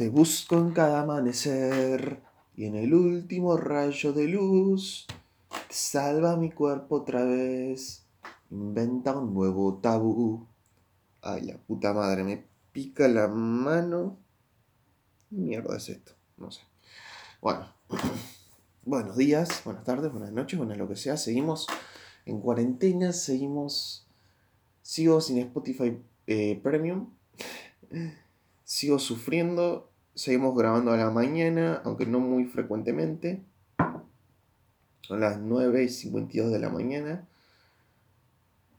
Te 0.00 0.08
busco 0.08 0.56
en 0.56 0.70
cada 0.70 1.02
amanecer 1.02 2.22
y 2.56 2.64
en 2.64 2.74
el 2.74 2.94
último 2.94 3.58
rayo 3.58 4.14
de 4.14 4.28
luz 4.28 5.06
salva 5.68 6.38
mi 6.38 6.50
cuerpo 6.50 6.96
otra 7.02 7.22
vez. 7.22 8.06
Inventa 8.50 9.14
un 9.14 9.34
nuevo 9.34 9.74
tabú. 9.74 10.46
Ay, 11.20 11.42
la 11.42 11.58
puta 11.58 11.92
madre, 11.92 12.24
me 12.24 12.46
pica 12.72 13.08
la 13.08 13.28
mano. 13.28 14.16
¿Qué 15.28 15.36
mierda 15.36 15.76
es 15.76 15.90
esto? 15.90 16.12
No 16.38 16.50
sé. 16.50 16.62
Bueno, 17.42 17.66
buenos 18.86 19.18
días, 19.18 19.60
buenas 19.66 19.84
tardes, 19.84 20.10
buenas 20.10 20.32
noches, 20.32 20.58
buenas 20.58 20.78
lo 20.78 20.88
que 20.88 20.96
sea. 20.96 21.18
Seguimos 21.18 21.66
en 22.24 22.40
cuarentena, 22.40 23.12
seguimos. 23.12 24.06
Sigo 24.80 25.20
sin 25.20 25.36
Spotify 25.40 26.02
eh, 26.26 26.58
Premium. 26.62 27.10
Sigo 28.64 28.98
sufriendo. 28.98 29.89
Seguimos 30.20 30.54
grabando 30.54 30.92
a 30.92 30.98
la 30.98 31.08
mañana, 31.08 31.80
aunque 31.82 32.04
no 32.04 32.20
muy 32.20 32.44
frecuentemente. 32.44 33.42
Son 35.00 35.18
las 35.18 35.40
9 35.40 35.84
y 35.84 35.88
52 35.88 36.52
de 36.52 36.58
la 36.58 36.68
mañana. 36.68 37.26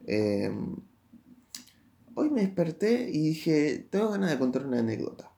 Em, 0.06 0.76
hoy 2.14 2.30
me 2.30 2.42
desperté 2.42 3.10
y 3.10 3.30
dije, 3.30 3.88
tengo 3.90 4.12
ganas 4.12 4.30
de 4.30 4.38
contar 4.38 4.68
una 4.68 4.82
anécdota. 4.82 5.32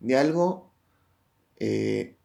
De 0.00 0.16
algo 0.16 0.72
eh, 1.58 2.16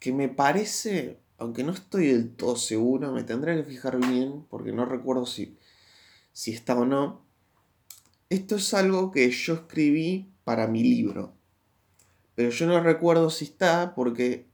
que 0.00 0.12
me 0.12 0.28
parece, 0.28 1.20
aunque 1.38 1.62
no 1.62 1.70
estoy 1.70 2.08
del 2.08 2.34
todo 2.34 2.56
seguro, 2.56 3.12
me 3.12 3.22
tendré 3.22 3.54
que 3.54 3.70
fijar 3.70 4.04
bien 4.04 4.44
porque 4.50 4.72
no 4.72 4.84
recuerdo 4.84 5.26
si, 5.26 5.56
si 6.32 6.50
está 6.50 6.76
o 6.76 6.84
no. 6.84 7.24
Esto 8.30 8.56
es 8.56 8.74
algo 8.74 9.12
que 9.12 9.30
yo 9.30 9.54
escribí 9.54 10.33
para 10.44 10.66
mi 10.66 10.82
libro. 10.82 11.32
Pero 12.34 12.50
yo 12.50 12.66
no 12.66 12.80
recuerdo 12.80 13.30
si 13.30 13.46
está 13.46 13.94
porque 13.94 14.46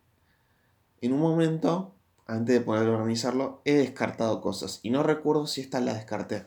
en 1.00 1.12
un 1.12 1.20
momento, 1.20 1.94
antes 2.26 2.58
de 2.58 2.60
poder 2.60 2.88
organizarlo, 2.88 3.62
he 3.64 3.74
descartado 3.74 4.40
cosas. 4.40 4.80
Y 4.82 4.90
no 4.90 5.02
recuerdo 5.02 5.46
si 5.46 5.60
esta 5.60 5.80
la 5.80 5.94
descarté. 5.94 6.44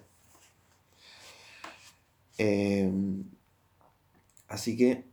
Em, 2.38 3.24
así 4.48 4.76
que 4.76 5.06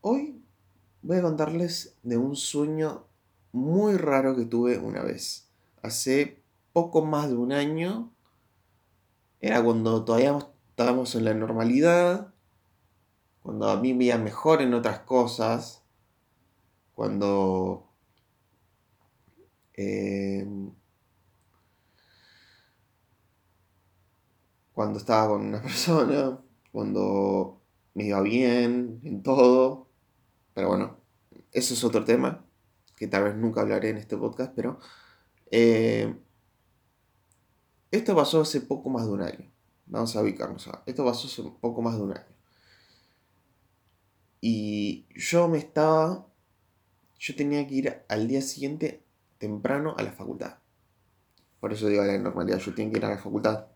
hoy 0.00 0.40
voy 1.02 1.18
a 1.18 1.22
contarles 1.22 1.94
de 2.02 2.16
un 2.16 2.36
sueño 2.36 3.04
muy 3.52 3.96
raro 3.96 4.36
que 4.36 4.44
tuve 4.44 4.78
una 4.78 5.02
vez. 5.02 5.48
Hace 5.82 6.42
poco 6.72 7.02
más 7.02 7.28
de 7.28 7.36
un 7.36 7.52
año. 7.52 8.12
Era 9.40 9.62
cuando 9.62 10.04
todavía 10.04 10.38
estábamos 10.76 11.14
en 11.14 11.24
la 11.24 11.32
normalidad. 11.32 12.34
Cuando 13.42 13.70
a 13.70 13.80
mí 13.80 13.94
me 13.94 14.04
iba 14.04 14.18
mejor 14.18 14.60
en 14.60 14.74
otras 14.74 14.98
cosas. 15.00 15.82
Cuando... 16.94 17.88
Em, 19.72 20.70
cuando 24.74 24.98
estaba 24.98 25.28
con 25.28 25.46
una 25.46 25.62
persona. 25.62 26.38
Cuando 26.72 27.62
me 27.94 28.04
iba 28.04 28.20
bien 28.20 29.00
en 29.02 29.22
todo. 29.22 29.88
Pero 30.52 30.68
bueno, 30.68 30.98
eso 31.52 31.72
es 31.72 31.82
otro 31.84 32.04
tema 32.04 32.44
que 32.96 33.08
tal 33.08 33.24
vez 33.24 33.34
nunca 33.36 33.62
hablaré 33.62 33.90
en 33.90 33.96
este 33.96 34.18
podcast, 34.18 34.52
pero 34.54 34.78
eh, 35.50 36.14
esto 37.90 38.14
pasó 38.14 38.42
hace 38.42 38.60
poco 38.60 38.90
más 38.90 39.06
de 39.06 39.12
un 39.12 39.22
año. 39.22 39.55
Vamos 39.86 40.16
a 40.16 40.22
ubicarnos. 40.22 40.68
Esto 40.84 41.04
pasó 41.04 41.28
hace 41.28 41.42
poco 41.60 41.82
más 41.82 41.96
de 41.96 42.02
un 42.02 42.12
año. 42.12 42.36
Y 44.40 45.06
yo 45.14 45.48
me 45.48 45.58
estaba... 45.58 46.26
Yo 47.18 47.34
tenía 47.34 47.66
que 47.66 47.74
ir 47.74 48.02
al 48.08 48.28
día 48.28 48.42
siguiente 48.42 49.02
temprano 49.38 49.94
a 49.96 50.02
la 50.02 50.12
facultad. 50.12 50.58
Por 51.60 51.72
eso 51.72 51.88
digo 51.88 52.04
la 52.04 52.18
normalidad, 52.18 52.58
yo 52.58 52.74
tenía 52.74 52.92
que 52.92 52.98
ir 52.98 53.04
a 53.06 53.10
la 53.10 53.18
facultad. 53.18 53.66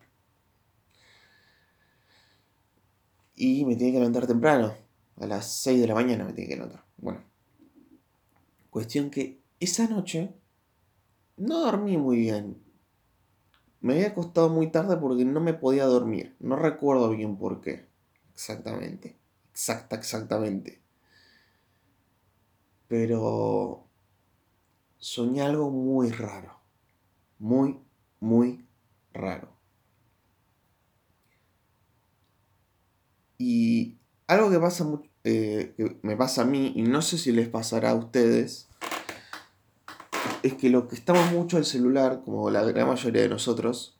Y 3.35 3.65
me 3.65 3.75
tenía 3.75 3.93
que 3.93 3.99
levantar 3.99 4.27
temprano. 4.27 4.75
A 5.19 5.25
las 5.25 5.51
6 5.61 5.81
de 5.81 5.87
la 5.87 5.95
mañana 5.95 6.25
me 6.25 6.33
tenía 6.33 6.49
que 6.49 6.55
levantar. 6.55 6.85
Bueno. 6.97 7.23
Cuestión 8.69 9.09
que 9.09 9.41
esa 9.59 9.87
noche 9.87 10.33
no 11.37 11.61
dormí 11.61 11.97
muy 11.97 12.17
bien. 12.17 12.70
Me 13.81 13.93
había 13.95 14.07
acostado 14.09 14.49
muy 14.49 14.71
tarde 14.71 14.95
porque 14.97 15.25
no 15.25 15.41
me 15.41 15.53
podía 15.53 15.85
dormir. 15.85 16.35
No 16.39 16.55
recuerdo 16.55 17.09
bien 17.09 17.37
por 17.37 17.61
qué. 17.61 17.85
Exactamente. 18.33 19.17
Exacta, 19.51 19.95
exactamente. 19.97 20.81
Pero 22.87 23.87
soñé 24.99 25.41
algo 25.41 25.69
muy 25.69 26.11
raro. 26.11 26.61
Muy, 27.39 27.79
muy 28.19 28.67
raro. 29.13 29.49
Y 33.37 33.97
algo 34.27 34.49
que 34.51 34.59
pasa 34.59 34.85
eh, 35.23 35.73
que 35.77 35.97
me 36.03 36.15
pasa 36.15 36.43
a 36.43 36.45
mí, 36.45 36.73
y 36.75 36.83
no 36.83 37.01
sé 37.01 37.17
si 37.17 37.31
les 37.31 37.49
pasará 37.49 37.91
a 37.91 37.95
ustedes, 37.95 38.69
es 40.43 40.53
que 40.55 40.69
lo 40.69 40.87
que 40.87 40.95
estamos 40.95 41.31
mucho 41.31 41.57
el 41.57 41.65
celular, 41.65 42.21
como 42.23 42.49
la 42.49 42.63
gran 42.63 42.87
mayoría 42.87 43.21
de 43.21 43.29
nosotros, 43.29 43.99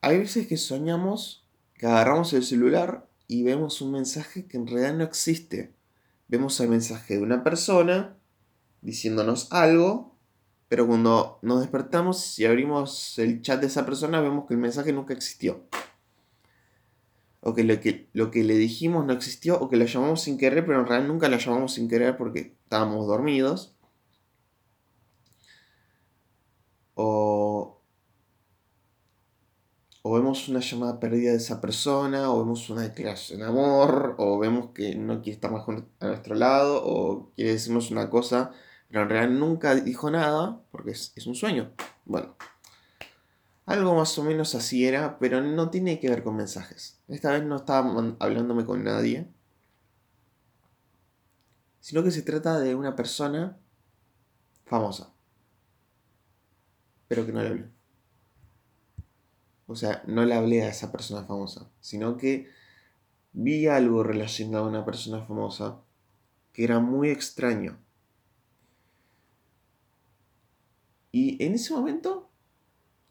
hay 0.00 0.18
veces 0.18 0.46
que 0.46 0.56
soñamos 0.56 1.44
que 1.74 1.86
agarramos 1.86 2.32
el 2.32 2.44
celular 2.44 3.08
y 3.26 3.42
vemos 3.42 3.80
un 3.80 3.92
mensaje 3.92 4.46
que 4.46 4.56
en 4.56 4.66
realidad 4.66 4.94
no 4.94 5.04
existe. 5.04 5.74
Vemos 6.28 6.58
el 6.60 6.68
mensaje 6.68 7.16
de 7.16 7.22
una 7.22 7.42
persona 7.42 8.16
diciéndonos 8.80 9.50
algo, 9.50 10.16
pero 10.68 10.86
cuando 10.86 11.38
nos 11.42 11.60
despertamos 11.60 12.38
y 12.38 12.44
abrimos 12.44 13.18
el 13.18 13.42
chat 13.42 13.60
de 13.60 13.66
esa 13.66 13.84
persona 13.86 14.20
vemos 14.20 14.46
que 14.46 14.54
el 14.54 14.60
mensaje 14.60 14.92
nunca 14.92 15.14
existió. 15.14 15.64
O 17.40 17.54
que 17.54 17.64
lo 17.64 17.78
que, 17.80 18.08
lo 18.12 18.30
que 18.30 18.42
le 18.42 18.56
dijimos 18.56 19.04
no 19.04 19.12
existió, 19.12 19.58
o 19.58 19.68
que 19.68 19.76
lo 19.76 19.84
llamamos 19.84 20.22
sin 20.22 20.38
querer, 20.38 20.64
pero 20.64 20.80
en 20.80 20.86
realidad 20.86 21.08
nunca 21.08 21.28
lo 21.28 21.36
llamamos 21.36 21.74
sin 21.74 21.88
querer 21.88 22.16
porque 22.16 22.56
estábamos 22.64 23.06
dormidos. 23.06 23.73
O, 26.94 27.80
o 30.02 30.12
vemos 30.14 30.48
una 30.48 30.60
llamada 30.60 31.00
perdida 31.00 31.32
de 31.32 31.38
esa 31.38 31.60
persona, 31.60 32.30
o 32.30 32.38
vemos 32.38 32.68
una 32.70 32.82
declaración 32.82 33.40
de 33.40 33.46
amor, 33.46 34.16
o 34.18 34.38
vemos 34.38 34.70
que 34.74 34.94
no 34.94 35.22
quiere 35.22 35.36
estar 35.36 35.50
más 35.50 35.64
a 36.00 36.06
nuestro 36.06 36.34
lado, 36.34 36.82
o 36.84 37.32
quiere 37.34 37.52
decirnos 37.52 37.90
una 37.90 38.10
cosa, 38.10 38.52
pero 38.88 39.02
en 39.02 39.08
realidad 39.08 39.38
nunca 39.38 39.74
dijo 39.74 40.10
nada, 40.10 40.60
porque 40.70 40.92
es, 40.92 41.12
es 41.16 41.26
un 41.26 41.34
sueño. 41.34 41.72
Bueno, 42.04 42.36
algo 43.66 43.94
más 43.94 44.18
o 44.18 44.24
menos 44.24 44.54
así 44.54 44.86
era, 44.86 45.18
pero 45.18 45.40
no 45.40 45.70
tiene 45.70 46.00
que 46.00 46.10
ver 46.10 46.22
con 46.22 46.36
mensajes. 46.36 47.00
Esta 47.08 47.32
vez 47.32 47.44
no 47.44 47.56
estaba 47.56 48.16
hablándome 48.20 48.64
con 48.64 48.84
nadie, 48.84 49.28
sino 51.80 52.02
que 52.02 52.10
se 52.10 52.22
trata 52.22 52.60
de 52.60 52.74
una 52.74 52.94
persona 52.96 53.58
famosa 54.66 55.13
que 57.22 57.32
no 57.32 57.42
le 57.42 57.48
hablé. 57.48 57.64
O 59.66 59.76
sea, 59.76 60.02
no 60.06 60.24
le 60.24 60.34
hablé 60.34 60.62
a 60.62 60.68
esa 60.68 60.92
persona 60.92 61.24
famosa, 61.24 61.70
sino 61.80 62.16
que 62.16 62.48
vi 63.32 63.66
algo 63.66 64.02
relacionado 64.02 64.64
a 64.64 64.68
una 64.68 64.84
persona 64.84 65.24
famosa 65.24 65.80
que 66.52 66.64
era 66.64 66.80
muy 66.80 67.10
extraño. 67.10 67.78
Y 71.12 71.42
en 71.44 71.54
ese 71.54 71.72
momento, 71.72 72.28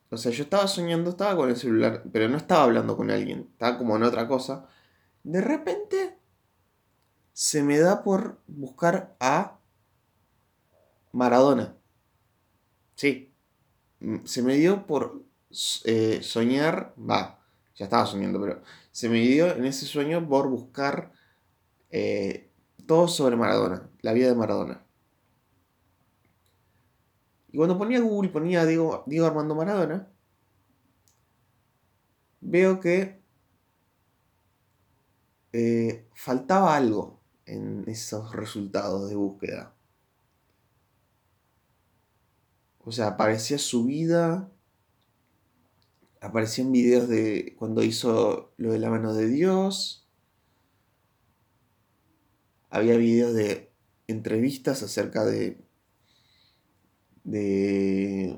o 0.09 0.17
sea, 0.17 0.31
yo 0.31 0.43
estaba 0.43 0.67
soñando, 0.67 1.11
estaba 1.11 1.35
con 1.35 1.49
el 1.49 1.55
celular, 1.55 2.03
pero 2.11 2.29
no 2.29 2.37
estaba 2.37 2.63
hablando 2.63 2.95
con 2.95 3.09
alguien, 3.11 3.49
estaba 3.51 3.77
como 3.77 3.95
en 3.95 4.03
otra 4.03 4.27
cosa. 4.27 4.67
De 5.23 5.41
repente, 5.41 6.17
se 7.33 7.63
me 7.63 7.79
da 7.79 8.03
por 8.03 8.39
buscar 8.47 9.15
a 9.19 9.57
Maradona. 11.11 11.75
Sí, 12.95 13.32
se 14.25 14.41
me 14.41 14.55
dio 14.55 14.85
por 14.85 15.23
eh, 15.85 16.19
soñar, 16.21 16.93
va, 16.97 17.39
ya 17.75 17.85
estaba 17.85 18.05
soñando, 18.05 18.39
pero 18.41 18.61
se 18.91 19.09
me 19.09 19.19
dio 19.19 19.55
en 19.55 19.65
ese 19.65 19.85
sueño 19.85 20.27
por 20.27 20.49
buscar 20.49 21.11
eh, 21.89 22.51
todo 22.85 23.07
sobre 23.07 23.35
Maradona, 23.35 23.89
la 24.01 24.13
vida 24.13 24.29
de 24.29 24.35
Maradona. 24.35 24.83
Y 27.51 27.57
cuando 27.57 27.77
ponía 27.77 27.99
Google, 27.99 28.29
ponía 28.29 28.65
Diego, 28.65 29.03
Diego 29.05 29.27
Armando 29.27 29.55
Maradona, 29.55 30.07
veo 32.41 32.79
que 32.79 33.21
eh, 35.53 36.07
faltaba 36.15 36.75
algo 36.75 37.21
en 37.45 37.83
esos 37.87 38.35
resultados 38.35 39.07
de 39.09 39.15
búsqueda. 39.15 39.75
O 42.85 42.91
sea, 42.91 43.07
aparecía 43.07 43.57
su 43.57 43.85
vida, 43.85 44.51
aparecían 46.21 46.71
videos 46.71 47.07
de 47.07 47.55
cuando 47.57 47.83
hizo 47.83 48.53
lo 48.57 48.73
de 48.73 48.79
la 48.79 48.89
mano 48.89 49.13
de 49.13 49.27
Dios. 49.27 50.07
Había 52.69 52.97
videos 52.97 53.33
de 53.33 53.71
entrevistas 54.07 54.83
acerca 54.83 55.23
de 55.25 55.63
de 57.23 58.37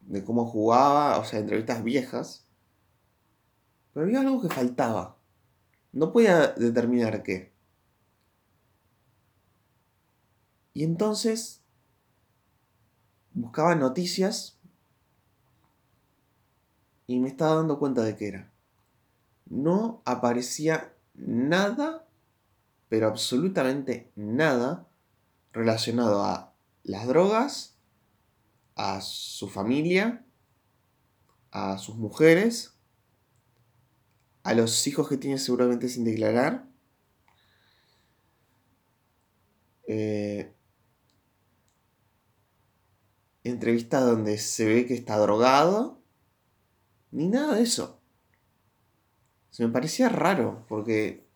de 0.00 0.24
cómo 0.24 0.46
jugaba, 0.46 1.18
o 1.18 1.24
sea, 1.24 1.40
entrevistas 1.40 1.84
viejas. 1.84 2.46
Pero 3.92 4.06
había 4.06 4.20
algo 4.20 4.40
que 4.40 4.48
faltaba. 4.48 5.18
No 5.92 6.12
podía 6.12 6.48
determinar 6.48 7.22
qué. 7.22 7.52
Y 10.72 10.84
entonces 10.84 11.57
buscaba 13.40 13.74
noticias 13.74 14.58
y 17.06 17.20
me 17.20 17.28
estaba 17.28 17.54
dando 17.54 17.78
cuenta 17.78 18.02
de 18.02 18.16
que 18.16 18.28
era. 18.28 18.52
No 19.46 20.02
aparecía 20.04 20.92
nada, 21.14 22.06
pero 22.88 23.06
absolutamente 23.06 24.10
nada 24.16 24.88
relacionado 25.52 26.24
a 26.24 26.52
las 26.82 27.06
drogas, 27.06 27.78
a 28.74 29.00
su 29.00 29.48
familia, 29.48 30.26
a 31.50 31.78
sus 31.78 31.96
mujeres, 31.96 32.74
a 34.42 34.54
los 34.54 34.86
hijos 34.86 35.08
que 35.08 35.16
tiene 35.16 35.38
seguramente 35.38 35.88
sin 35.88 36.04
declarar. 36.04 36.68
Eh, 39.86 40.52
entrevistas 43.48 44.04
donde 44.04 44.38
se 44.38 44.64
ve 44.66 44.86
que 44.86 44.94
está 44.94 45.18
drogado 45.18 45.98
ni 47.10 47.28
nada 47.28 47.56
de 47.56 47.62
eso. 47.62 48.00
Se 49.50 49.66
me 49.66 49.72
parecía 49.72 50.08
raro, 50.08 50.64
porque 50.68 51.26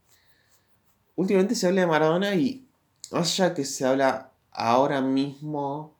últimamente 1.16 1.54
se 1.54 1.66
habla 1.66 1.82
de 1.82 1.86
Maradona 1.86 2.34
y 2.34 2.68
más 3.10 3.40
allá 3.40 3.54
que 3.54 3.64
se 3.64 3.84
habla 3.84 4.32
ahora 4.50 5.00
mismo, 5.00 5.96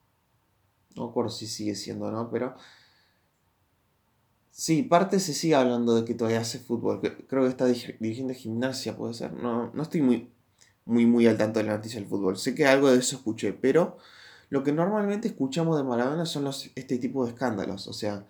no 0.95 1.09
recuerdo 1.09 1.31
si 1.31 1.47
sigue 1.47 1.75
siendo 1.75 2.07
o 2.07 2.11
no, 2.11 2.31
pero 2.31 2.55
sí, 4.51 4.83
parte 4.83 5.19
se 5.19 5.35
sigue 5.35 5.55
hablando 5.55 5.95
de 5.95 6.05
que 6.05 6.15
todavía 6.15 6.41
hace 6.41 6.59
fútbol. 6.59 7.01
Creo 7.01 7.43
que 7.43 7.49
está 7.49 7.67
dirigiendo 7.67 8.35
gimnasia, 8.35 8.97
puede 8.97 9.15
ser. 9.15 9.33
No, 9.33 9.73
no 9.73 9.83
estoy 9.83 10.03
muy, 10.03 10.31
muy, 10.85 11.07
muy 11.07 11.27
al 11.27 11.39
tanto 11.39 11.59
de 11.59 11.67
la 11.67 11.77
noticia 11.77 11.99
del 11.99 12.09
fútbol. 12.09 12.37
Sé 12.37 12.55
que 12.55 12.67
algo 12.67 12.91
de 12.91 12.99
eso 12.99 13.17
escuché, 13.17 13.53
pero 13.53 13.99
lo 14.53 14.63
que 14.63 14.71
normalmente 14.71 15.29
escuchamos 15.29 15.79
de 15.79 15.83
Maradona 15.83 16.27
son 16.27 16.47
este 16.75 16.99
tipo 16.99 17.25
de 17.25 17.31
escándalos. 17.31 17.89
O 17.89 17.95
sea, 17.95 18.27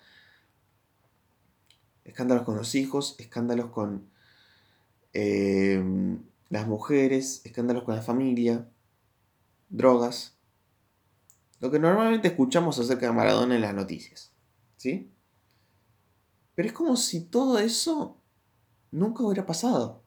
escándalos 2.05 2.45
con 2.45 2.57
los 2.57 2.77
hijos, 2.77 3.17
escándalos 3.19 3.71
con 3.71 4.09
em, 5.15 6.23
las 6.49 6.69
mujeres, 6.69 7.41
escándalos 7.45 7.83
con 7.83 7.97
la 7.97 8.03
familia, 8.03 8.69
drogas. 9.69 10.37
Lo 11.59 11.73
que 11.73 11.81
normalmente 11.81 12.29
escuchamos 12.29 12.79
acerca 12.79 13.07
de 13.07 13.13
Maradona 13.13 13.57
en 13.57 13.63
las 13.63 13.75
noticias. 13.75 14.31
¿Sí? 14.77 15.11
Pero 16.55 16.69
es 16.69 16.73
como 16.73 16.97
si 16.97 17.25
todo 17.25 17.59
eso 17.59 18.17
nunca 18.93 19.25
hubiera 19.25 19.45
pasado. 19.45 20.05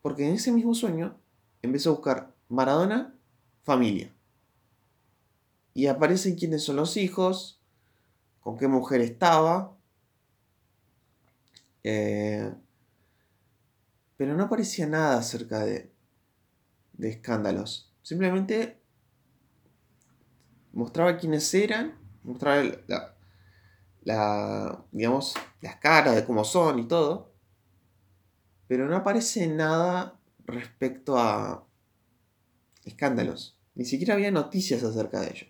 Porque 0.00 0.26
en 0.26 0.36
ese 0.36 0.52
mismo 0.52 0.74
sueño 0.74 1.18
empezó 1.60 1.90
a 1.90 1.96
buscar 1.96 2.34
Maradona, 2.48 3.14
familia. 3.62 4.15
Y 5.76 5.88
aparecen 5.88 6.36
quiénes 6.36 6.62
son 6.64 6.76
los 6.76 6.96
hijos, 6.96 7.60
con 8.40 8.56
qué 8.56 8.66
mujer 8.66 9.02
estaba, 9.02 9.76
eh, 11.84 12.50
pero 14.16 14.34
no 14.34 14.44
aparecía 14.44 14.86
nada 14.86 15.18
acerca 15.18 15.66
de, 15.66 15.92
de 16.94 17.10
escándalos. 17.10 17.92
Simplemente 18.00 18.80
mostraba 20.72 21.18
quiénes 21.18 21.52
eran, 21.52 21.98
mostraba 22.22 22.64
la, 24.02 24.82
digamos, 24.92 25.34
las 25.60 25.76
caras 25.76 26.14
de 26.14 26.24
cómo 26.24 26.42
son 26.44 26.78
y 26.78 26.88
todo. 26.88 27.34
Pero 28.66 28.88
no 28.88 28.96
aparece 28.96 29.46
nada 29.46 30.18
respecto 30.46 31.18
a 31.18 31.68
escándalos. 32.86 33.58
Ni 33.74 33.84
siquiera 33.84 34.14
había 34.14 34.30
noticias 34.30 34.82
acerca 34.82 35.20
de 35.20 35.32
ello. 35.32 35.46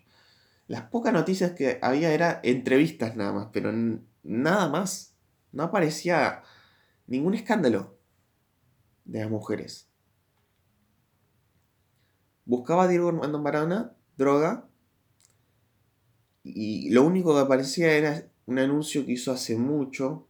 Las 0.67 0.83
pocas 0.83 1.13
noticias 1.13 1.51
que 1.51 1.79
había 1.81 2.13
eran 2.13 2.39
entrevistas 2.43 3.15
nada 3.15 3.31
más, 3.31 3.47
pero 3.53 3.71
nada 4.23 4.69
más 4.69 5.15
no 5.51 5.63
aparecía 5.63 6.43
ningún 7.07 7.33
escándalo 7.33 7.97
de 9.05 9.21
las 9.21 9.29
mujeres. 9.29 9.89
Buscaba 12.45 12.83
a 12.83 12.87
Diego 12.87 13.09
Armando 13.09 13.39
Maradona, 13.39 13.95
droga, 14.17 14.69
y 16.43 16.89
lo 16.91 17.03
único 17.03 17.33
que 17.33 17.41
aparecía 17.41 17.91
era 17.93 18.29
un 18.45 18.59
anuncio 18.59 19.05
que 19.05 19.13
hizo 19.13 19.31
hace 19.31 19.57
mucho, 19.57 20.27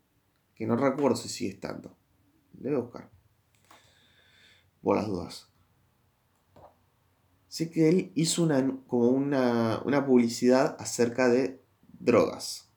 que 0.56 0.66
no 0.66 0.76
recuerdo 0.76 1.16
si 1.16 1.30
sigue 1.30 1.52
estando. 1.52 1.96
A 2.66 2.80
buscar. 2.80 3.12
Por 4.82 4.98
las 4.98 5.06
dudas. 5.06 5.48
Sé 7.48 7.70
que 7.70 7.90
él 7.90 8.12
hizo 8.16 8.44
una, 8.44 8.78
como 8.88 9.10
una, 9.10 9.82
una 9.86 10.06
publicidad 10.06 10.76
acerca 10.80 11.30
de 11.30 11.62
drogas. 12.00 12.68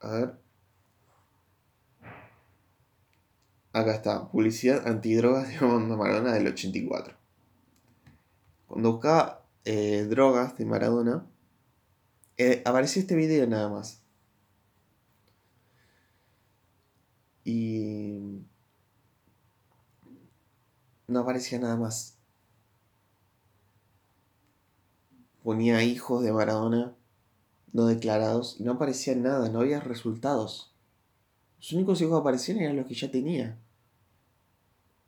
A 0.00 0.10
ver. 0.10 0.44
Acá 3.72 3.94
está, 3.94 4.28
publicidad 4.30 4.86
antidrogas 4.86 5.48
de 5.48 5.66
Maradona 5.96 6.32
del 6.34 6.46
84. 6.46 7.16
Cuando 8.68 8.92
buscaba 8.92 9.44
eh, 9.64 10.06
drogas 10.08 10.56
de 10.56 10.64
Maradona, 10.64 11.26
eh, 12.36 12.62
apareció 12.64 13.00
este 13.00 13.16
video 13.16 13.46
nada 13.48 13.68
más. 13.68 14.03
Y 17.44 18.40
no 21.06 21.20
aparecía 21.20 21.58
nada 21.58 21.76
más. 21.76 22.16
Ponía 25.42 25.82
hijos 25.82 26.22
de 26.24 26.32
Maradona 26.32 26.94
no 27.74 27.86
declarados 27.86 28.56
y 28.58 28.62
no 28.62 28.72
aparecía 28.72 29.14
nada, 29.16 29.50
no 29.50 29.60
había 29.60 29.80
resultados. 29.80 30.72
Los 31.58 31.72
únicos 31.72 32.00
hijos 32.00 32.12
que 32.14 32.20
aparecían 32.20 32.58
eran 32.58 32.76
los 32.76 32.86
que 32.86 32.94
ya 32.94 33.10
tenía. 33.10 33.58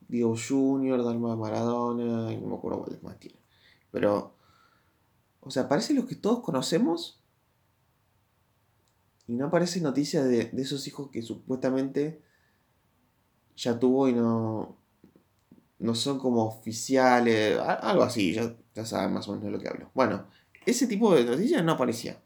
Diego 0.08 0.34
Junior, 0.36 1.02
Dalma 1.02 1.36
Maradona, 1.36 2.32
y 2.32 2.38
no 2.38 2.48
me 2.48 2.56
acuerdo 2.56 2.80
cuáles 2.80 3.02
más 3.04 3.18
tiene. 3.20 3.38
Pero, 3.92 4.34
o 5.40 5.50
sea, 5.50 5.62
aparecen 5.62 5.96
los 5.96 6.06
que 6.06 6.16
todos 6.16 6.40
conocemos 6.40 7.20
y 9.28 9.34
no 9.34 9.46
aparece 9.46 9.80
noticia 9.80 10.24
de, 10.24 10.50
esos 10.56 10.88
hijos 10.88 11.10
que 11.10 11.22
supuestamente 11.22 12.20
ya 13.56 13.78
tuvo 13.78 14.08
y 14.08 14.12
no, 14.12 14.76
no 15.78 15.94
son 15.94 16.18
como 16.18 16.44
oficiales, 16.44 17.58
algo 17.58 18.02
así, 18.02 18.34
ya, 18.34 18.54
ya 18.74 18.84
saben 18.84 19.12
más 19.12 19.26
o 19.28 19.32
menos 19.32 19.46
de 19.46 19.50
lo 19.50 19.58
que 19.58 19.68
hablo. 19.68 19.90
Bueno, 19.94 20.26
ese 20.64 20.86
tipo 20.86 21.14
de 21.14 21.24
noticias 21.24 21.64
no 21.64 21.72
aparecía 21.72 22.20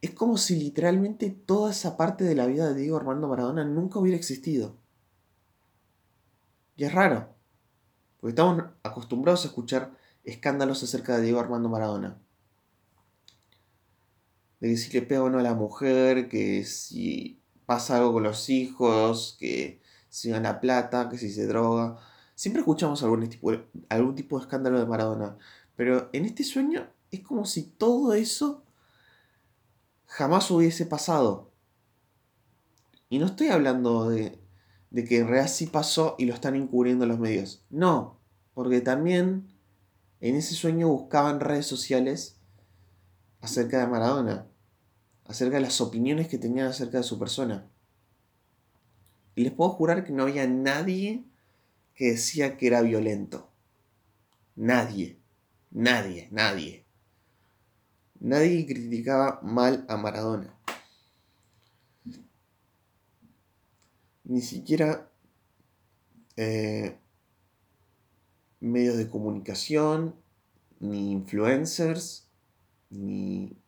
es 0.00 0.12
como 0.12 0.36
si 0.38 0.56
literalmente 0.56 1.30
toda 1.30 1.70
esa 1.70 1.96
parte 1.96 2.24
de 2.24 2.34
la 2.34 2.46
vida 2.46 2.68
de 2.68 2.80
Diego 2.80 2.96
Armando 2.96 3.28
Maradona 3.28 3.64
nunca 3.64 3.98
hubiera 3.98 4.16
existido. 4.16 4.76
Y 6.76 6.84
es 6.84 6.92
raro, 6.92 7.34
porque 8.18 8.30
estamos 8.30 8.64
acostumbrados 8.82 9.44
a 9.44 9.48
escuchar 9.48 9.92
escándalos 10.24 10.82
acerca 10.82 11.16
de 11.16 11.24
Diego 11.24 11.40
Armando 11.40 11.68
Maradona. 11.68 12.18
De 14.60 14.68
que 14.68 14.76
si 14.76 14.92
le 14.92 15.02
pega 15.02 15.22
o 15.22 15.30
no 15.30 15.38
a 15.38 15.42
la 15.42 15.54
mujer, 15.54 16.28
que 16.28 16.64
si 16.64 17.39
pasa 17.70 17.98
algo 17.98 18.14
con 18.14 18.24
los 18.24 18.48
hijos, 18.48 19.36
que 19.38 19.80
si 20.08 20.28
gana 20.30 20.60
plata, 20.60 21.08
que 21.08 21.16
si 21.16 21.30
se 21.30 21.46
droga. 21.46 21.98
Siempre 22.34 22.62
escuchamos 22.62 23.00
algún 23.04 23.28
tipo, 23.28 23.52
algún 23.88 24.16
tipo 24.16 24.36
de 24.36 24.42
escándalo 24.42 24.80
de 24.80 24.86
Maradona. 24.86 25.38
Pero 25.76 26.10
en 26.12 26.24
este 26.24 26.42
sueño 26.42 26.88
es 27.12 27.20
como 27.20 27.44
si 27.44 27.62
todo 27.62 28.14
eso 28.14 28.64
jamás 30.04 30.50
hubiese 30.50 30.84
pasado. 30.84 31.52
Y 33.08 33.20
no 33.20 33.26
estoy 33.26 33.50
hablando 33.50 34.10
de, 34.10 34.40
que 34.92 35.18
en 35.20 35.28
realidad 35.28 35.48
sí 35.48 35.66
pasó 35.66 36.16
y 36.18 36.24
lo 36.24 36.34
están 36.34 36.56
encubriendo 36.56 37.06
los 37.06 37.20
medios. 37.20 37.64
No, 37.70 38.18
porque 38.52 38.80
también 38.80 39.46
en 40.18 40.34
ese 40.34 40.56
sueño 40.56 40.88
buscaban 40.88 41.38
redes 41.38 41.66
sociales 41.66 42.40
acerca 43.40 43.78
de 43.78 43.86
Maradona, 43.86 44.49
acerca 45.30 45.56
de 45.58 45.62
las 45.62 45.80
opiniones 45.80 46.26
que 46.26 46.38
tenían 46.38 46.66
acerca 46.66 46.98
de 46.98 47.04
su 47.04 47.16
persona. 47.16 47.70
Y 49.36 49.44
les 49.44 49.52
puedo 49.52 49.70
jurar 49.70 50.04
que 50.04 50.12
no 50.12 50.24
había 50.24 50.44
nadie 50.48 51.24
que 51.94 52.10
decía 52.10 52.56
que 52.56 52.66
era 52.66 52.82
violento. 52.82 53.48
Nadie, 54.56 55.20
nadie, 55.70 56.26
nadie. 56.32 56.84
Nadie 58.18 58.66
criticaba 58.66 59.38
mal 59.44 59.86
a 59.88 59.96
Maradona. 59.96 60.52
Ni 64.24 64.42
siquiera 64.42 65.12
eh, 66.36 66.98
medios 68.58 68.96
de 68.96 69.08
comunicación, 69.08 70.16
ni 70.80 71.12
influencers, 71.12 72.28
ni 72.90 73.59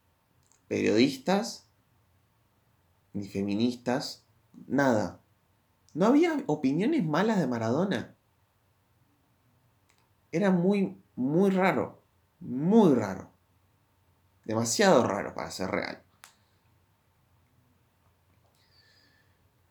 periodistas, 0.72 1.68
ni 3.12 3.28
feministas, 3.28 4.24
nada. 4.66 5.20
No 5.92 6.06
había 6.06 6.42
opiniones 6.46 7.04
malas 7.04 7.38
de 7.38 7.46
Maradona. 7.46 8.16
Era 10.30 10.50
muy, 10.50 10.96
muy 11.14 11.50
raro. 11.50 12.02
Muy 12.40 12.94
raro. 12.94 13.30
Demasiado 14.46 15.06
raro 15.06 15.34
para 15.34 15.50
ser 15.50 15.70
real. 15.70 16.02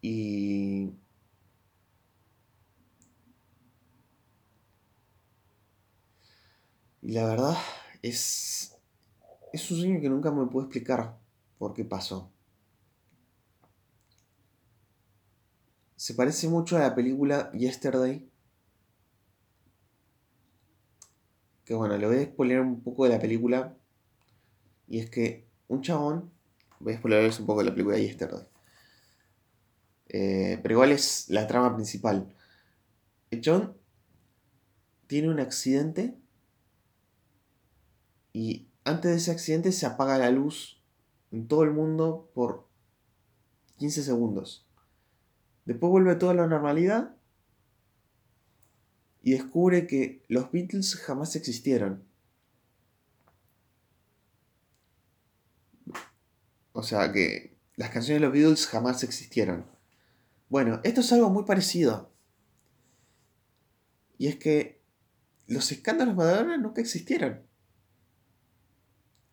Y... 0.02 0.94
Y 7.02 7.12
la 7.14 7.26
verdad 7.26 7.58
es... 8.04 8.71
Es 9.52 9.70
un 9.70 9.78
sueño 9.78 10.00
que 10.00 10.10
nunca 10.10 10.32
me 10.32 10.46
puedo 10.48 10.66
explicar 10.66 11.20
por 11.58 11.74
qué 11.74 11.84
pasó. 11.84 12.32
Se 15.98 16.14
parece 16.14 16.48
mucho 16.48 16.78
a 16.78 16.80
la 16.80 16.96
película 16.96 17.52
Yesterday. 17.52 18.28
Que 21.66 21.74
bueno, 21.74 21.98
le 21.98 22.08
voy 22.08 22.16
a 22.18 22.22
exponer 22.22 22.62
un 22.62 22.82
poco 22.82 23.04
de 23.04 23.12
la 23.12 23.20
película. 23.20 23.78
Y 24.88 25.00
es 25.00 25.10
que 25.10 25.48
un 25.68 25.82
chabón. 25.82 26.32
Voy 26.80 26.94
a 26.94 26.96
exponerles 26.96 27.40
un 27.40 27.46
poco 27.46 27.60
de 27.60 27.66
la 27.66 27.72
película 27.72 27.98
Yesterday. 27.98 28.48
Eh, 30.10 30.60
pero 30.64 30.74
igual 30.74 30.92
es 30.92 31.30
la 31.30 31.46
trama 31.46 31.76
principal. 31.76 32.34
John 33.44 33.78
tiene 35.08 35.30
un 35.30 35.42
accidente. 35.42 36.18
Y 38.34 38.71
antes 38.84 39.12
de 39.12 39.18
ese 39.18 39.32
accidente 39.32 39.72
se 39.72 39.86
apaga 39.86 40.18
la 40.18 40.32
luz 40.32 40.82
en 41.32 41.48
todo 41.48 41.64
el 41.64 41.72
mundo 41.72 42.30
por 42.34 42.68
15 43.78 44.04
segundos. 44.04 44.68
Después 45.66 45.90
vuelve 45.92 46.16
toda 46.16 46.34
la 46.34 46.48
normalidad 46.48 47.16
y 49.24 49.32
descubre 49.32 49.88
que 49.88 50.24
los 50.28 50.52
Beatles 50.52 50.96
jamás 50.96 51.36
existieron. 51.36 52.04
O 56.74 56.84
sea 56.84 57.12
que 57.12 57.58
las 57.76 57.90
canciones 57.90 58.22
de 58.22 58.28
los 58.28 58.34
Beatles 58.34 58.68
jamás 58.68 59.04
existieron. 59.04 59.66
Bueno, 60.50 60.82
esto 60.84 61.02
es 61.02 61.12
algo 61.14 61.30
muy 61.30 61.44
parecido. 61.44 62.12
Y 64.18 64.28
es 64.28 64.36
que 64.38 64.82
los 65.48 65.72
escándalos 65.72 66.16
Madonna 66.16 66.58
nunca 66.58 66.82
existieron. 66.82 67.51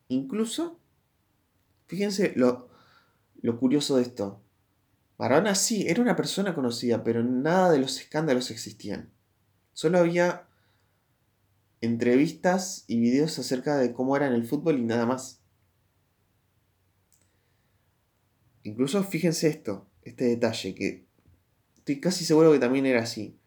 Incluso, 0.09 0.81
fíjense 1.87 2.33
lo, 2.37 2.69
lo 3.41 3.59
curioso 3.59 3.97
de 3.97 4.03
esto. 4.03 4.43
Maradona 5.19 5.55
sí, 5.55 5.87
era 5.89 6.01
una 6.03 6.17
persona 6.17 6.55
conocida, 6.55 7.03
pero 7.05 7.23
nada 7.23 7.71
de 7.71 7.79
los 7.79 8.01
escándalos 8.01 8.51
existían. 8.51 9.13
Solo 9.73 9.99
había 9.99 10.49
entrevistas 11.81 12.85
y 12.87 13.01
videos 13.01 13.39
acerca 13.39 13.77
de 13.77 13.93
cómo 13.93 14.17
era 14.17 14.27
en 14.27 14.35
el 14.35 14.47
fútbol 14.47 14.79
y 14.79 14.85
nada 14.85 15.07
más. 15.07 15.41
Incluso 18.63 19.03
fíjense 19.05 19.49
esto, 19.49 19.89
este 20.03 20.25
detalle, 20.25 20.75
que 20.75 21.07
estoy 21.77 22.01
casi 22.01 22.25
seguro 22.25 22.53
que 22.53 22.59
también 22.59 22.87
era 22.87 23.03
así. 23.03 23.39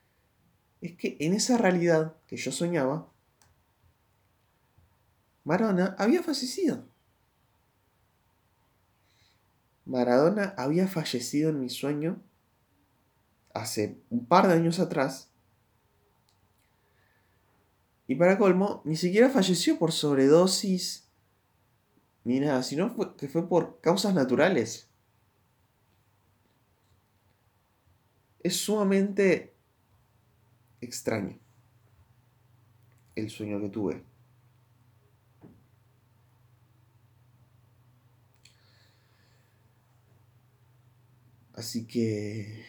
Es 0.82 0.96
que 0.96 1.18
en 1.20 1.34
esa 1.34 1.58
realidad 1.58 2.16
que 2.28 2.38
yo 2.38 2.52
soñaba, 2.52 3.11
Maradona 5.44 5.96
había 5.98 6.22
fallecido. 6.22 6.86
Maradona 9.86 10.54
había 10.58 10.88
fallecido 10.88 11.50
en 11.50 11.60
mi 11.60 11.70
sueño 11.70 12.22
hace 13.54 14.00
un 14.10 14.26
par 14.26 14.48
de 14.48 14.54
años 14.54 14.80
atrás. 14.80 15.30
Y 18.08 18.16
para 18.16 18.38
colmo, 18.38 18.82
ni 18.86 18.96
siquiera 18.96 19.30
falleció 19.30 19.80
por 19.80 19.92
sobredosis 19.92 21.08
ni 22.24 22.40
nada, 22.40 22.62
sino 22.62 22.96
que 23.16 23.28
fue 23.28 23.48
por 23.48 23.82
causas 23.82 24.14
naturales. 24.14 24.88
Es 28.44 28.58
sumamente 28.58 29.56
extraño 30.82 31.40
el 33.16 33.30
sueño 33.30 33.60
que 33.60 33.70
tuve. 33.70 34.11
Así 41.62 41.86
que... 41.86 42.66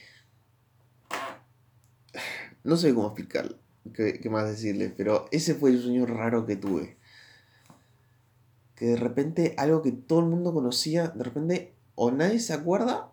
No 2.63 2.77
sé 2.77 2.93
cómo 2.95 3.07
explicar 3.07 3.59
qué, 3.95 4.21
qué 4.21 4.29
más 4.29 4.47
decirle, 4.47 4.91
pero 4.95 5.29
ese 5.31 5.55
fue 5.55 5.71
el 5.71 5.81
sueño 5.81 6.05
raro 6.05 6.45
que 6.45 6.57
tuve. 6.57 6.99
Que 8.75 8.89
de 8.89 8.97
repente 8.97 9.55
algo 9.57 9.81
que 9.81 9.93
todo 9.93 10.21
el 10.21 10.27
mundo 10.27 10.53
conocía, 10.53 11.09
de 11.09 11.25
repente 11.25 11.75
o 11.95 12.11
nadie 12.11 12.39
se 12.39 12.53
acuerda 12.53 13.11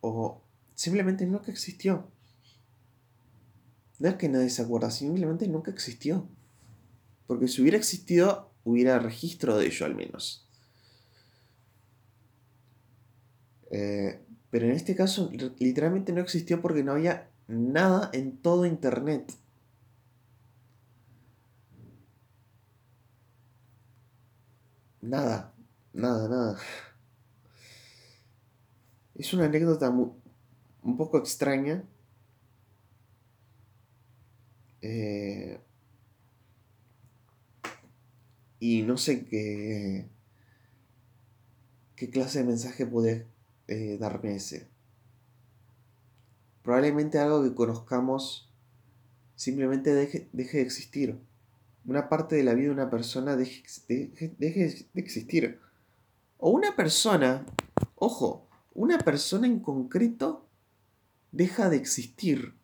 o 0.00 0.40
simplemente 0.74 1.26
nunca 1.26 1.52
existió. 1.52 2.10
No 3.98 4.08
es 4.08 4.14
que 4.14 4.30
nadie 4.30 4.48
se 4.48 4.62
acuerda, 4.62 4.90
simplemente 4.90 5.46
nunca 5.46 5.70
existió. 5.70 6.26
Porque 7.26 7.48
si 7.48 7.60
hubiera 7.60 7.76
existido, 7.76 8.50
hubiera 8.64 8.98
registro 8.98 9.58
de 9.58 9.66
ello 9.66 9.84
al 9.84 9.94
menos. 9.94 10.45
Eh, 13.70 14.20
pero 14.50 14.66
en 14.66 14.72
este 14.72 14.94
caso 14.96 15.30
literalmente 15.58 16.12
no 16.12 16.20
existió 16.20 16.60
porque 16.62 16.82
no 16.84 16.92
había 16.92 17.28
nada 17.48 18.10
en 18.12 18.36
todo 18.38 18.66
Internet. 18.66 19.32
Nada, 25.00 25.52
nada, 25.92 26.28
nada. 26.28 26.58
Es 29.16 29.34
una 29.34 29.46
anécdota 29.46 29.90
un 29.90 30.96
poco 30.96 31.18
extraña. 31.18 31.82
Eh, 34.80 35.58
y 38.60 38.82
no 38.82 38.96
sé 38.96 39.24
qué, 39.26 40.06
qué 41.96 42.10
clase 42.10 42.38
de 42.40 42.44
mensaje 42.44 42.86
puede 42.86 43.26
eh, 43.68 43.96
darme 43.98 44.36
ese. 44.36 44.68
Probablemente 46.62 47.18
algo 47.18 47.42
que 47.42 47.54
conozcamos 47.54 48.48
simplemente 49.34 49.94
deje, 49.94 50.28
deje, 50.32 50.58
de 50.58 50.62
existir. 50.64 51.20
Una 51.84 52.08
parte 52.08 52.34
de 52.34 52.42
la 52.42 52.54
vida 52.54 52.66
de 52.66 52.74
una 52.74 52.90
persona 52.90 53.36
deje, 53.36 53.62
deje, 54.38 54.88
de 54.92 55.00
existir. 55.00 55.60
O 56.38 56.50
una 56.50 56.74
persona, 56.74 57.46
ojo, 57.94 58.48
una 58.74 58.98
persona 58.98 59.46
en 59.46 59.60
concreto 59.60 60.46
deja 61.30 61.68
de 61.70 61.76
existir. 61.76 62.54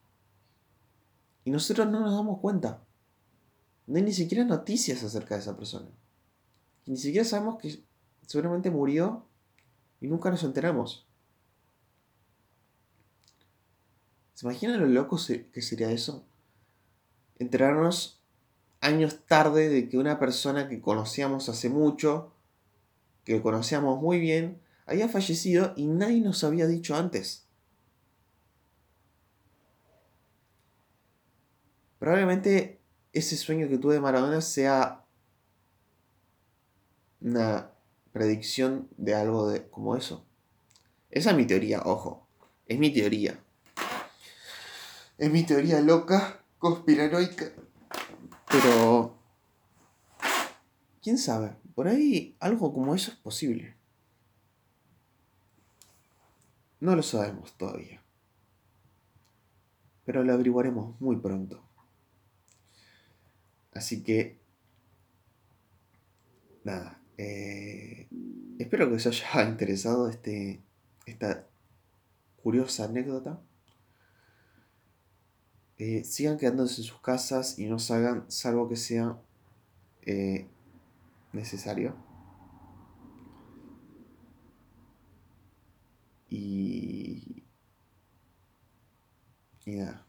Y 1.45 1.51
nosotros 1.51 1.89
no 1.89 2.01
nos 2.01 2.13
damos 2.13 2.41
cuenta. 2.41 2.83
No 3.87 3.97
hay 3.97 4.03
ni 4.03 4.13
siquiera 4.13 4.45
noticias 4.45 5.03
acerca 5.03 5.35
de 5.35 5.43
esa 5.43 5.57
persona. 5.57 5.89
Ni 6.87 6.97
siquiera 6.97 7.25
sabemos 7.25 7.59
que 7.59 7.83
seguramente 8.27 8.71
murió 8.71 9.27
y 10.03 10.09
nunca 10.09 10.31
nos 10.31 10.43
enteramos. 10.43 11.07
¿Se 14.35 14.45
imaginan 14.45 14.81
lo 14.81 14.87
loco 14.87 15.17
que 15.53 15.63
sería 15.63 15.93
eso? 15.93 16.27
Enterarnos 17.39 18.21
años 18.81 19.21
tarde 19.27 19.69
de 19.69 19.89
que 19.89 19.99
una 19.99 20.19
persona 20.19 20.69
que 20.69 20.81
conocíamos 20.81 21.49
hace 21.49 21.69
mucho, 21.69 22.33
que 23.25 23.41
conocíamos 23.41 24.03
muy 24.03 24.19
bien, 24.19 24.61
había 24.87 25.09
fallecido 25.09 25.73
y 25.77 25.87
nadie 25.87 26.21
nos 26.21 26.43
había 26.43 26.67
dicho 26.67 26.97
antes. 26.97 27.47
Probablemente 32.01 32.81
ese 33.13 33.37
sueño 33.37 33.69
que 33.69 33.79
tuve 33.79 33.95
de 33.95 34.01
Maradona 34.01 34.41
sea 34.41 35.05
una 37.21 37.72
predicción 38.13 38.89
de 38.97 39.15
algo 39.15 39.49
de, 39.49 39.69
como 39.69 39.97
eso. 39.97 40.25
Esa 41.11 41.31
es 41.31 41.37
mi 41.37 41.47
teoría, 41.47 41.83
ojo. 41.85 42.27
Es 42.67 42.79
mi 42.79 42.93
teoría. 42.93 43.39
Es 45.19 45.31
mi 45.31 45.45
teoría 45.45 45.81
loca, 45.81 46.43
conspiranoica. 46.59 47.53
Pero... 48.51 49.19
¿Quién 51.03 51.19
sabe? 51.19 51.57
Por 51.75 51.89
ahí 51.89 52.37
algo 52.39 52.73
como 52.73 52.95
eso 52.95 53.11
es 53.11 53.17
posible. 53.17 53.75
No 56.81 56.95
lo 56.97 57.03
sabemos 57.03 57.57
todavía. 57.57 58.03
Pero 60.05 60.23
lo 60.25 60.33
averiguaremos 60.33 61.01
muy 61.01 61.17
pronto. 61.17 61.63
Así 63.75 64.03
que... 64.03 64.41
Nada. 66.65 67.02
Eh, 67.19 68.09
espero 68.59 68.89
que 68.89 68.97
os 68.97 69.07
haya 69.07 69.49
interesado 69.49 70.09
este, 70.09 70.63
esta 71.07 71.47
curiosa 72.43 72.85
anécdota. 72.85 73.41
Eh, 75.79 76.05
sigan 76.05 76.39
quedándose 76.39 76.81
en 76.81 76.87
sus 76.87 77.01
casas 77.01 77.59
y 77.59 77.67
no 77.67 77.79
salgan 77.79 78.31
salvo 78.31 78.69
que 78.69 78.77
sea 78.77 79.19
eh, 80.03 80.47
necesario. 81.33 81.97
Y. 86.31 87.45
Y 89.65 89.77
nada. 89.77 90.07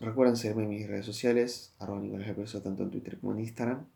Recuerden 0.00 0.36
seguirme 0.36 0.64
en 0.64 0.70
mis 0.70 0.86
redes 0.86 1.06
sociales, 1.06 1.74
arroba 1.78 2.00
Nicolás 2.00 2.52
tanto 2.62 2.82
en 2.82 2.90
Twitter 2.90 3.18
como 3.20 3.32
en 3.34 3.40
Instagram. 3.40 3.86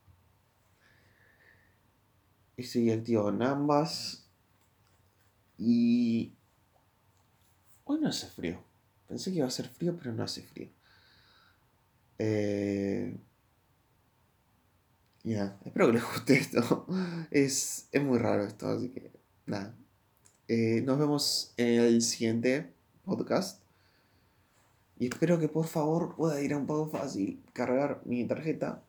Estoy 2.56 2.90
activo 2.90 3.28
en 3.30 3.42
ambas. 3.42 4.28
Y. 5.58 6.34
Hoy 7.84 8.00
no 8.00 8.08
hace 8.08 8.26
frío. 8.28 8.62
Pensé 9.08 9.30
que 9.30 9.38
iba 9.38 9.46
a 9.46 9.48
hacer 9.48 9.68
frío, 9.68 9.96
pero 9.96 10.12
no 10.12 10.22
hace 10.22 10.42
frío. 10.42 10.68
Eh. 12.18 13.16
Ya, 15.24 15.58
espero 15.64 15.86
que 15.86 15.94
les 15.94 16.04
guste 16.04 16.34
esto. 16.34 16.86
Es, 17.30 17.88
es 17.90 18.02
muy 18.02 18.18
raro 18.18 18.44
esto, 18.44 18.68
así 18.68 18.90
que 18.90 19.10
nada. 19.46 19.74
Eh, 20.48 20.82
nos 20.84 20.98
vemos 20.98 21.54
en 21.56 21.80
el 21.80 22.02
siguiente 22.02 22.72
podcast. 23.04 23.63
Y 24.98 25.08
espero 25.08 25.38
que 25.38 25.48
por 25.48 25.66
favor 25.66 26.14
pueda 26.14 26.40
ir 26.40 26.54
a 26.54 26.56
un 26.56 26.66
pago 26.66 26.88
fácil, 26.88 27.42
cargar 27.52 28.02
mi 28.04 28.24
tarjeta 28.26 28.84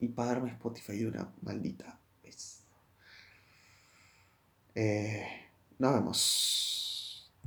y 0.00 0.08
pagarme 0.08 0.50
Spotify 0.50 0.98
de 0.98 1.06
una 1.08 1.32
maldita 1.42 1.98
vez. 2.22 2.64
Eh, 4.74 5.24
nos 5.78 5.94
vemos. 5.94 6.83